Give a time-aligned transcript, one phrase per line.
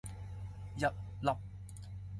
[0.79, 0.87] 一
[1.21, 1.29] 粒